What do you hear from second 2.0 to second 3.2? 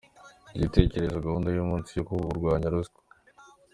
ku kurwanya ruswa